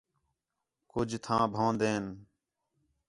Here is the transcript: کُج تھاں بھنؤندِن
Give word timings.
کُج 0.91 1.09
تھاں 1.23 1.43
بھنؤندِن 1.53 2.03